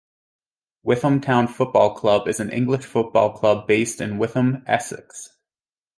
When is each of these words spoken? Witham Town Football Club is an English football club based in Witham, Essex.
Witham 0.81 1.21
Town 1.21 1.45
Football 1.47 1.93
Club 1.93 2.27
is 2.27 2.39
an 2.39 2.49
English 2.51 2.85
football 2.85 3.37
club 3.37 3.67
based 3.67 4.01
in 4.01 4.17
Witham, 4.17 4.63
Essex. 4.65 5.37